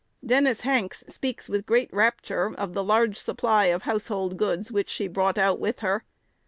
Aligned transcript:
Dennis 0.25 0.61
Hanks 0.61 1.03
speaks 1.09 1.47
with 1.47 1.67
great 1.67 1.93
rapture 1.93 2.47
of 2.57 2.73
the 2.73 2.83
"large 2.83 3.17
supply 3.17 3.65
of 3.65 3.83
household 3.83 4.35
goods" 4.35 4.71
which 4.71 4.89
she 4.89 5.07
brought 5.07 5.37
out 5.37 5.59
with 5.59 5.81
her. 5.81 6.05